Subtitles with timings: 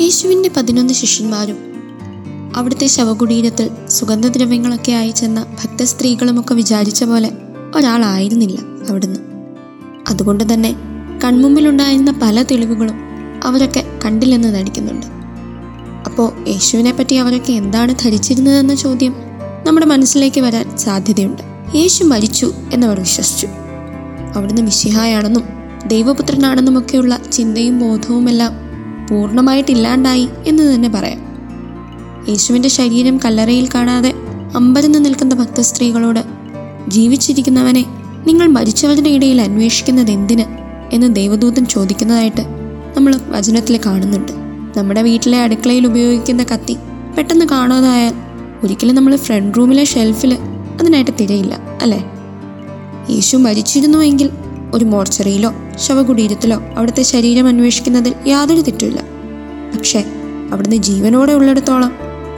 [0.00, 1.56] യേശുവിന്റെ പതിനൊന്ന് ശിഷ്യന്മാരും
[2.56, 7.32] അവിടുത്തെ ശവകുടീരത്തിൽ സുഗന്ധദ്രവ്യങ്ങളൊക്കെ ആയി ചെന്ന ഭക്തസ്ത്രീകളുമൊക്കെ വിചാരിച്ച പോലെ
[7.76, 9.20] ഒരാളായിരുന്നില്ല അവിടുന്ന്.
[10.08, 10.76] അതുകൊണ്ട് തന്നെ
[11.24, 12.94] കൺമുമ്പിലുണ്ടായിരുന്ന പല തെളിവുകളും
[13.44, 15.06] അവരൊക്കെ കണ്ടില്ലെന്ന് നടിക്കുന്നുണ്ട്.
[16.06, 19.14] അപ്പോൾ യേശുവിനെ പറ്റി അവരൊക്കെ എന്താണ് ധരിച്ചിരുന്നതെന്ന ചോദ്യം
[19.66, 21.42] നമ്മുടെ മനസ്സിലേക്ക് വരാൻ സാധ്യതയുണ്ട്.
[21.74, 23.48] യേശു മരിച്ചു എന്നവർ വിശ്വസിച്ചു.
[24.36, 25.44] അവിടുന്ന് മിശിഹായാണെന്നും
[25.86, 28.67] ദൈവപുത്രനാണെന്നുമൊക്കെയുള്ള ചിന്തയും ബോധവുമെല്ലാം
[29.08, 31.20] പൂർണമായിട്ടില്ലാണ്ടായി എന്ന് തന്നെ പറയാം.
[32.28, 34.14] യേശുവിന്റെ ശരീരം കല്ലറയിൽ കാണാതെ
[34.54, 36.24] അമ്പരന്ന് നിൽക്കുന്ന ഭക്തസ്ത്രീകളോട്
[36.88, 37.84] ജീവിച്ചിരിക്കുന്നവനെ
[38.26, 40.44] നിങ്ങൾ മരിച്ചവരുടെ ഇടയിൽ അന്വേഷിക്കുന്നത് എന്തിന്
[40.92, 42.40] എന്ന് ദേവദൂതൻ ചോദിക്കുന്നതായിട്ട്
[42.96, 44.32] നമ്മൾ വചനത്തിൽ കാണുന്നുണ്ട്.
[44.78, 46.76] നമ്മുടെ വീട്ടിലെ അടുക്കളയിൽ ഉപയോഗിക്കുന്ന കത്തി
[47.18, 48.14] പെട്ടെന്ന് കാണാതായാൽ
[48.64, 50.34] ഒരിക്കലും നമ്മൾ ഫ്രണ്ട് റൂമിലെ ഷെൽഫിൽ
[50.80, 52.04] അതിനായിട്ട് തിരയില്ല അല്ലേ?
[53.10, 54.30] യേശു മരിച്ചിരുന്നുവെങ്കിൽ
[54.74, 59.00] ഒരു മോർച്ചറിയിലോ ശവകുടീരത്തിലോ അവിടുത്തെ ശരീരം അന്വേഷിക്കുന്നതിൽ യാതൊരു തെറ്റുമില്ല.
[59.76, 60.04] പക്ഷേ
[60.52, 61.92] അവിടുന്ന് ജീവനോടെ ഉള്ളിടത്തോളം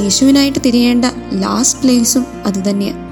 [0.00, 3.04] യേശുവിനായിട്ട് തിരിയേണ്ട ലാസ്റ്റ് പ്ലേസും അതുതന്നെയാണ്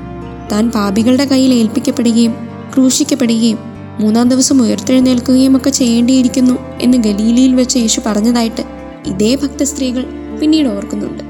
[0.53, 2.33] താൻ പാപികളുടെ കയ്യിൽ ഏൽപ്പിക്കപ്പെടുകയും
[2.75, 3.59] ക്രൂശിക്കപ്പെടുകയും
[4.01, 8.63] മൂന്നാം ദിവസം ഉയർത്തെഴുന്നേൽക്കുകയും ഒക്കെ ചെയ്യേണ്ടിയിരിക്കുന്നു എന്ന് ഗലീലിയിൽ വെച്ച് യേശു പറഞ്ഞതായിട്ട്
[9.07, 10.07] ഇതേ ഭക്ത സ്ത്രീകൾ
[10.41, 11.23] പിന്നീട് ഓർക്കുന്നുണ്ട്.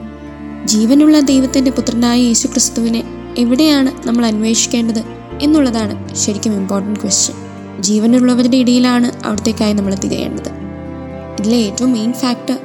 [0.64, 3.02] ജീവനുള്ള ദൈവത്തിന്റെ പുത്രനായ യേശു ക്രിസ്തുവിനെ
[3.38, 5.04] എവിടെയാണ് നമ്മൾ അന്വേഷിക്കേണ്ടത്
[5.42, 10.50] എന്നുള്ളതാണ് ശരിക്കും ഇമ്പോർട്ടന്റ് ക്വസ്റ്റ്യൻ ജീവനുള്ളവരുടെ ഇടയിലാണ് അവിടത്തേക്കായി നമ്മൾ തിരയേണ്ടത്
[11.40, 12.58] ഇതിലെ ഏറ്റവും മെയിൻ ഫാക്ടർ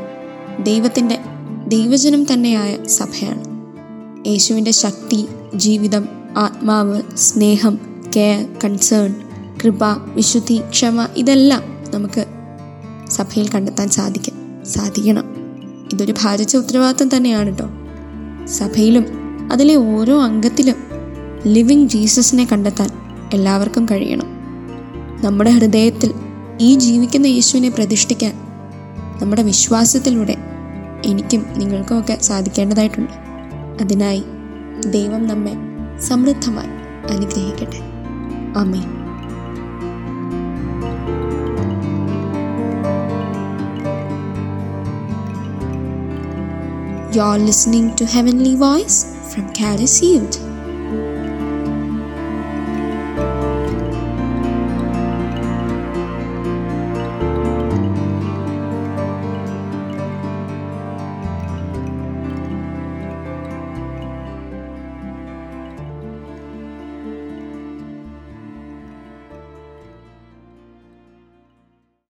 [0.63, 1.19] ദൈവത്തിന്റെ
[1.67, 3.43] ദൈവജനം തന്നെയായ സഭയാണ്.
[4.27, 7.79] യേശുവിന്റെ ശക്തി ജീവിതം ആത്മാവ് സ്നേഹം
[8.15, 9.15] കെയർ കൺസേൺ
[9.63, 9.83] കൃപ
[10.15, 11.63] വിശുദ്ധി ക്ഷമ ഇതെല്ലാം
[11.93, 12.25] നമുക്ക്
[13.09, 15.23] സഭയിൽ കണ്ടെത്താൻ സാധിക്കും സാധിക്കണം.
[15.93, 17.65] ഇതൊരു ഭാരിച്ച ഉത്തരവാദിത്വം തന്നെയാണ് കേട്ടോ
[18.45, 19.05] സഭയിലും
[19.51, 20.75] അതിലെ ഓരോ അംഗത്തിലും
[21.47, 22.89] ലിവിങ് ജീസസിനെ കണ്ടെത്താൻ
[23.33, 24.36] എല്ലാവർക്കും കഴിയണം.
[25.23, 26.13] നമ്മുടെ ഹൃദയത്തിൽ
[26.61, 28.33] ഈ ജീവിക്കുന്ന യേശുവിനെ പ്രതിഷ്ഠിക്കാൻ
[29.21, 30.37] നമ്മുടെ വിശ്വാസത്തിലൂടെ
[31.05, 33.11] എനിക്കും നിങ്ങൾക്കുമൊക്കെ സാധിക്കേണ്ടതായിട്ടുണ്ട്.
[33.81, 34.23] അതിനായി
[34.89, 35.53] ദൈവം നമ്മെ
[35.99, 36.67] സമൃദ്ധമായി
[37.13, 37.79] അനുഗ്രഹിക്കട്ടെ.
[38.57, 38.97] ആമേൻ.
[47.21, 50.46] Are listening to heavenly Voice from Caris Youth.